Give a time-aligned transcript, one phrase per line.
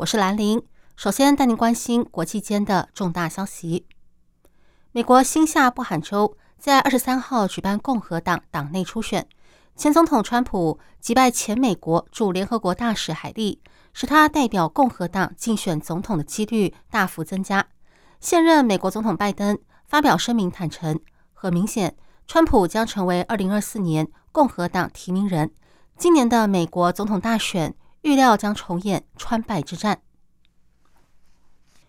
[0.00, 0.62] 我是兰玲。
[0.96, 3.86] 首先带您关心国际间的重大消息。
[4.92, 9.28] 美国新下布罕州在二十三号举办共和党党内初选，
[9.76, 13.60] 前总统川普击败前美国驻联合国大使海利，
[13.92, 17.66] 使他代表共和党竞选总统的几率大幅增加。
[18.20, 20.98] 现任美国总统拜登发表声明坦诚，
[21.34, 21.94] 很明显，
[22.26, 25.50] 川普将成为二零二四年共和党提名人。
[25.98, 30.00] 今年的美国总统大选预料将重演川败之战。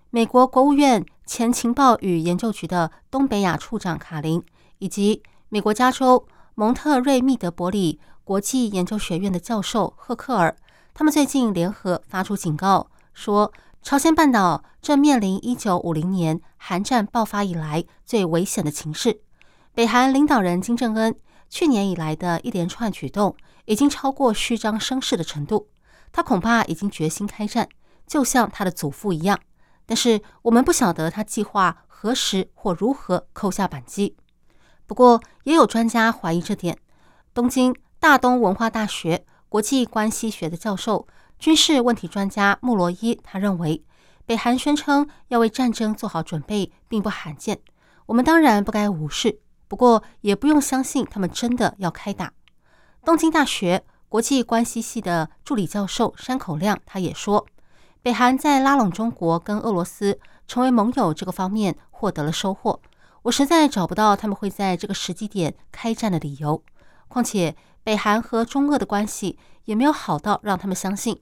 [0.10, 4.44] 美国国务院前情报与研究局的东北亚处长卡林，
[4.80, 10.56] 以及美国加州蒙特瑞密德伯里国际研究学院的教授赫克尔，
[10.94, 19.22] 他们最近联合发出警告，说朝鲜半岛正面临一九五零年韩战爆发以来最危险的情势。
[19.74, 21.16] 北韩领导人金正恩
[21.50, 23.36] 去年以来的一连串举动。
[23.66, 25.68] 已经超过虚张声势的程度，
[26.12, 27.68] 他恐怕已经决心开战，
[28.06, 29.40] 就像他的祖父一样。
[29.86, 34.16] 但是我们不晓得他计划何时或如何扣下扳机。
[34.88, 36.78] 不过，也有专家怀疑这点。
[37.34, 41.08] 东京大东文化大学国际关系学的教授、
[41.40, 43.84] 军事问题专家穆罗伊，他认为，
[44.26, 47.60] 北韩宣称要为战争做好准备，并不罕见。
[48.06, 52.34] 我们当然不该无视，不过也不用相信他们真的要开打。
[53.06, 57.48] 东京大学国际关系系的助理教授山口亮，他也说，
[58.02, 62.82] 北韩在拉拢中国跟俄罗斯成为盟友这个方面获得了收获。
[63.22, 66.62] 我实在找不到他们会在这个时机点开战的理由。
[67.08, 67.56] 况且，
[67.86, 71.18] 北韩和中俄的关系也没有好到让他们相信，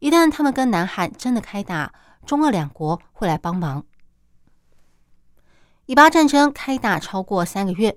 [0.00, 1.94] 一旦他们跟南韩真的开打，
[2.26, 3.86] 中俄两国会来帮忙。
[5.86, 7.96] 以巴战争开打超过三个月，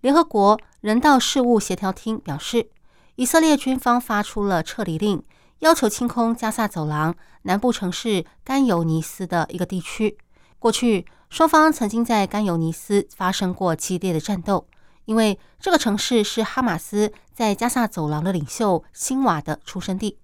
[0.00, 2.70] 联合国人道事务协调厅表示。
[3.16, 5.22] 以色列军方发出了撤离令，
[5.60, 10.18] 要求清空加萨走廊南部城市甘尤尼斯的一个地区。
[10.58, 14.66] 过去，双方曾经在甘尤尼斯发生过激烈的战斗，
[15.04, 20.18] 因为这个城市是哈马斯在加萨走廊的领袖辛瓦的出生地。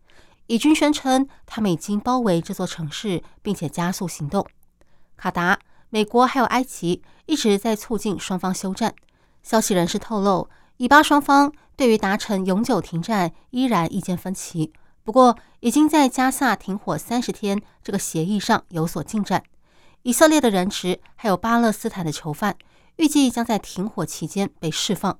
[0.48, 4.44] 以军宣称，他们已经包围这座城市，并且加速行动。
[5.16, 8.92] 卡达、美国还有埃及一直在促进双方休战。
[9.44, 11.52] 消息人士透露，以巴双方。
[11.80, 14.70] 对于达成永久停战依然意见分歧，
[15.02, 19.42] 不过已经在加萨停火三十天这个协议上有所进展。
[20.02, 22.54] 以色列的人质还有巴勒斯坦的囚犯，
[22.96, 25.18] 预计将在停火期间被释放。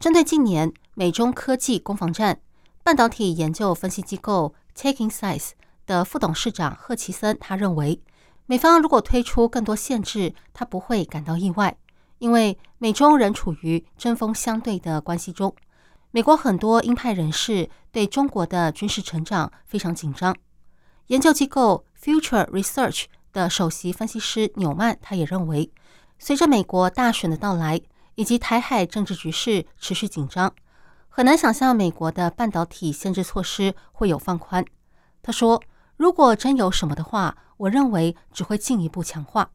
[0.00, 2.40] 针对近年美中科技攻防战，
[2.82, 5.50] 半导体研究分析机构 Taking Size
[5.84, 8.00] 的副董事长赫奇森他认为，
[8.46, 11.76] 美方如果推出更多限制，他不会感到意外。
[12.18, 15.54] 因为美中仍处于针锋相对的关系中，
[16.10, 20.34] 美国很多鹰派人士对中国的军事成长非常紧张。
[21.08, 25.70] 研究机构 Future Research 的首席分析师纽曼，他也认为，
[26.18, 27.80] 随着美国大选的到来
[28.14, 30.52] 以及台海政治局势持续紧张，
[31.08, 34.64] 很难想象美国的半导体限制措施会有放宽。
[35.22, 35.62] 他说
[35.96, 39.50] ：“如果真有什么的话，我认为只会进一步强化。”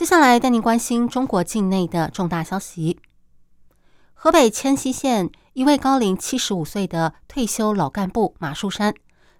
[0.00, 2.98] 接下来带您关心中国境内的重大消息。
[4.14, 8.94] 河北迁西县一位高龄七十五岁的退休老干部马树山，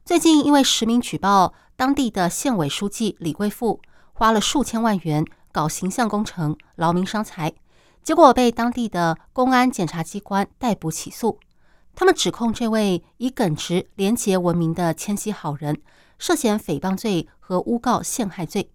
[0.05, 3.81] 最近因为实名举报当地的县委书记李贵富
[4.13, 7.55] 花了数千万元搞形象工程，劳民伤财，
[8.03, 11.39] 结果被当地的公安检察机关逮捕起诉。
[11.95, 15.81] 他们指控这位以耿直廉洁闻名的迁西好人
[16.19, 18.71] 涉嫌诽谤罪和诬告陷害罪。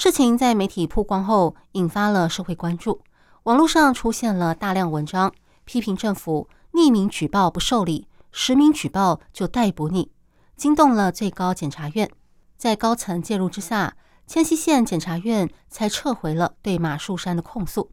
[0.00, 3.00] 事情在媒体曝光后，引发了社会关注。
[3.42, 5.34] 网络上出现了大量文章，
[5.64, 10.12] 批评政府匿名举报不受理，实名举报就逮捕你，
[10.54, 12.08] 惊动了最高检察院。
[12.56, 17.90] 在高层介入之下，迁西县检察院才撤回了对马树山的控诉。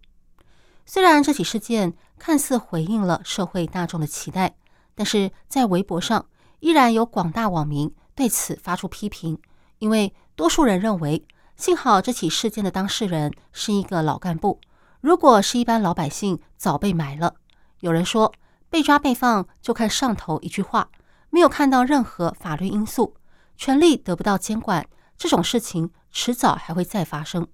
[0.86, 4.56] 虽然这起事件看似回应了社会大众的期待，
[4.94, 6.28] 但是在微博上
[6.60, 9.40] 依然有广大网民对此发出批评，
[9.80, 11.26] 因为多数人认为。
[11.56, 14.60] 幸好这起事件的当事人是一个老干部，
[15.00, 17.36] 如果是一般老百姓，早被埋了。
[17.80, 18.34] 有人说，
[18.70, 20.90] 被抓被放就看上头一句话，
[21.30, 23.16] 没有看到任何法律因素，
[23.56, 24.86] 权力得不到监管，
[25.18, 27.48] 这种事情迟早还会再发生。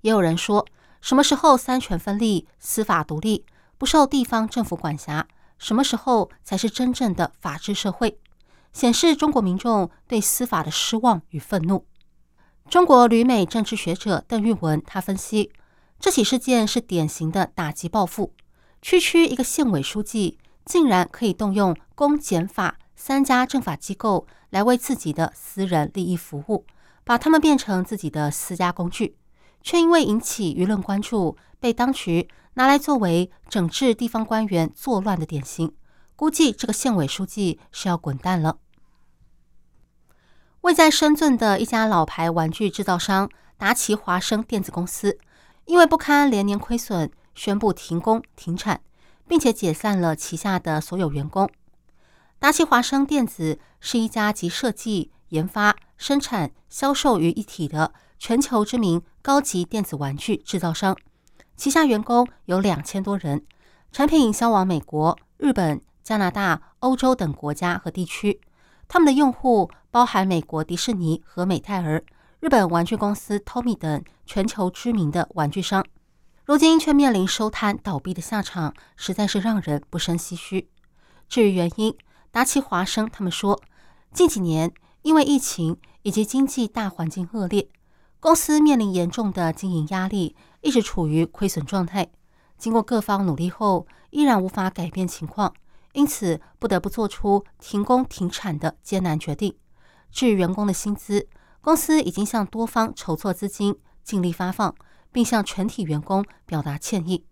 [0.00, 0.66] 也有人说，
[1.00, 3.46] 什么时候三权分立、司法独立，
[3.78, 8.18] 不受地方政府管辖，什么时候才是真正的法治社会？
[8.72, 11.86] 显示中国民众对司法的失望与愤怒。
[12.70, 15.50] 中国旅美政治学者邓玉文他分析，
[15.98, 18.34] 这起事件是典型的打击报复。
[18.82, 20.36] 区区一个县委书记，
[20.66, 26.66] 竟然可以动用公检法三家政法机构来为自己的私人利益服务，
[27.04, 29.16] 把他们变成自己的私家工具，
[29.62, 35.72] 却因为引起舆论关注，被当局拿来作为整治地方官员作乱的典型。
[36.14, 38.58] 估计这个县委书记是要滚蛋了。
[40.68, 45.18] 位在深圳的一家老牌玩具制造商达奇华生电子公司，
[45.64, 48.82] 因为不堪连年亏损，宣布停工停产，
[49.26, 51.48] 并且解散了旗下的所有员工。
[52.38, 60.94] 达奇华生电子是一家集设计、研发、生产、销售于一体的全球知名高级电子玩具制造商，
[61.56, 63.42] 旗下员工有两千多人，
[63.90, 65.80] 产品销往美国、日本。
[66.04, 68.40] 加拿大、欧洲等国家和地区，
[68.86, 72.04] 他们的用户包含美国迪士尼和美泰儿、
[72.40, 75.84] 日本玩具公司 Tommy 等全球知名的玩具商，
[76.44, 80.68] 如今却面临收摊倒闭的下场，实在是让人不胜唏嘘。
[81.28, 81.96] 至于原因，
[82.30, 83.60] 达奇华生他们说，
[84.12, 87.68] 近几年因为疫情以及经济大环境恶劣，
[88.20, 92.08] 公司面临严重的经营压力，一直处于亏损状态。
[92.58, 95.54] 经过各方努力后，依然无法改变情况。
[95.94, 99.54] 因此，不得不做出停工停产的艰难决定。
[100.10, 101.28] 至于员工的薪资，
[101.60, 104.74] 公司已经向多方筹措资金，尽力发放，
[105.12, 107.24] 并向全体员工表达歉意。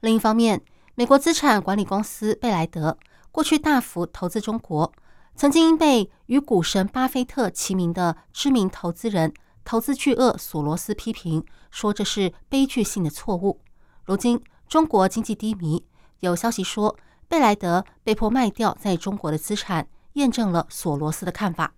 [0.00, 0.62] 另一方面，
[0.94, 2.98] 美国资产管理公司贝莱德
[3.30, 4.92] 过去大幅投资中国，
[5.36, 9.32] 曾经被与股神巴菲特齐名的知名投资人、
[9.64, 13.60] 投资巨鳄索罗斯批评说这是悲剧性的错误。
[14.04, 15.84] 如今，中国经济低迷，
[16.20, 16.96] 有消息说。
[17.28, 21.72] 贝莱德被迫卖掉在中国的资产，验证了索罗斯的看法。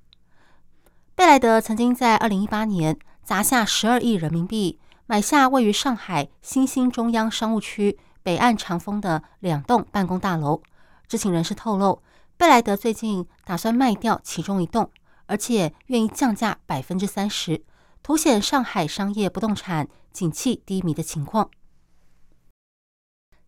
[1.17, 10.61] 贝莱德曾经在二零一八年砸下十二亿人民币，买下位于上海新兴中央商务区北岸长风的两栋办公大楼。
[11.07, 12.03] 知情人士透露，
[12.37, 14.91] 贝莱德最近打算卖掉其中一栋，
[15.27, 17.63] 而且愿意降价百分之三十，
[18.03, 21.49] 凸显上海商业不动产景气低迷的情况。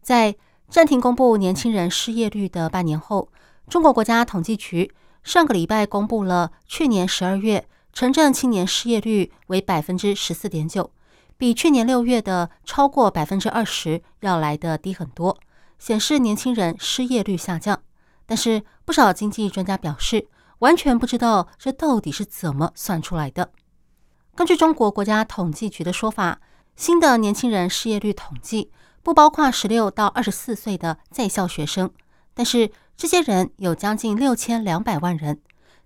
[0.01, 0.37] 在
[0.69, 3.29] 暂停公布年轻人失业率的半年后，
[3.69, 4.95] 中国国家统计局
[5.27, 10.93] 上个礼拜公布了去年十二月城镇青年失业率为百分之十四点九，
[11.37, 15.37] 比去年六月的超过百分之二十要来的低很多，
[15.81, 17.83] 显示年轻人失业率下降。
[18.25, 20.29] 但是不少经济专家表示，
[20.61, 23.51] 完全不知道这到底是怎么算出来的。
[24.37, 26.39] 根据中国国家统计局的说法，
[26.77, 28.71] 新的年轻人失业率统计。
[29.03, 31.91] 不包括十六到二十四岁的在校学生，
[32.35, 35.41] 但是这些人有将近六千两百万人，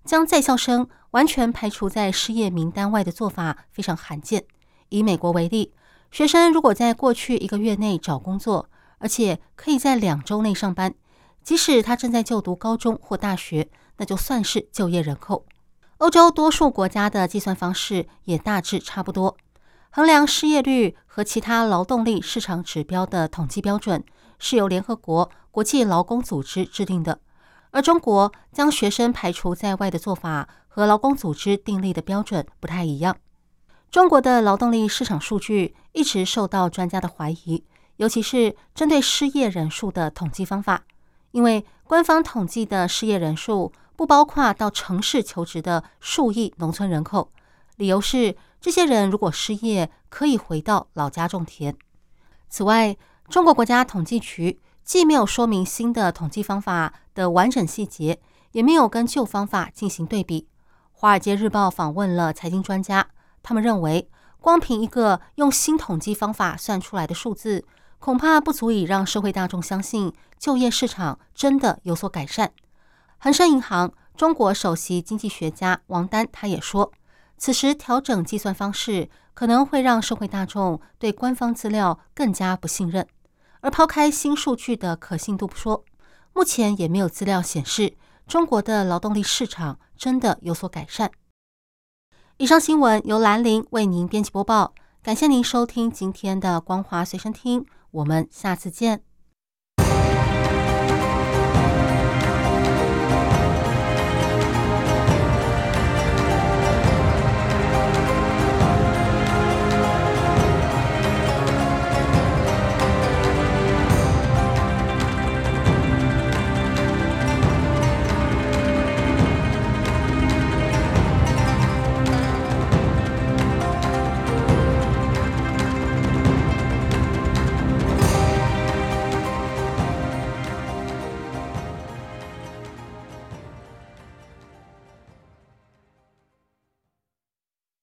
[0.05, 4.45] 将在校生完全排除在失业名单外的做法非常罕见。
[4.87, 5.73] 以美国为例，
[6.09, 8.69] 学生如果在过去一个月内找工作，
[8.99, 10.93] 而且可以在两周内上班，
[11.43, 15.45] 即使他正在就读高中或大学，那就算是就业人口。
[15.97, 19.35] 欧洲多数国家的计算方式也大致差不多。
[19.93, 24.01] 衡量失业率和其他劳动力市场指标的统计标准
[24.39, 27.19] 是由联合国国际劳工组织制定的，
[27.71, 33.17] 而中国将学生排除在外的做法和劳工组织订立的标准不太一样。
[33.89, 37.61] 中国的劳动力市场数据一直受到专家的怀疑，
[37.97, 40.85] 尤其是针对失业人数的统计方法，
[41.31, 47.29] 因为官方统计的失业人数不包括到城市求职的数亿农村人口，
[47.75, 48.37] 理由是。
[48.61, 51.75] 这些人如果失业，可以回到老家种田。
[52.47, 52.95] 此外，
[53.27, 60.41] 中国国家统计局既没有说明新的统计方法的完整细节，也没有跟旧方法进行对比。
[60.91, 63.07] 《华尔街日报》访问了财经专家，
[63.41, 64.07] 他们认为，
[64.39, 67.65] 光凭一个用新统计方法算出来的数字，
[67.97, 72.51] 恐怕不足以让社会大众相信就业市场真的有所改善。
[73.17, 76.91] 恒生银行中国首席经济学家王丹他也说。
[77.41, 83.07] 此时调整计算方式，可能会让社会大众对官方资料更加不信任。
[83.61, 85.83] 而抛开新数据的可信度不说，
[86.33, 91.09] 目前也没有资料显示中国的劳动力市场真的有所改善。
[92.37, 99.01] 以上新闻由兰陵为您编辑播报，感谢您收听今天的光华随身听，我们下次见。